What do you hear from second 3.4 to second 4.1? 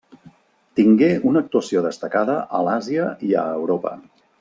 a Europa.